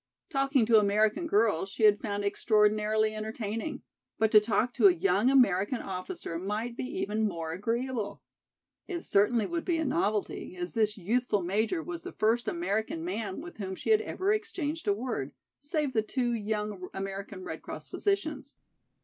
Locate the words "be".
6.75-6.85, 9.63-9.77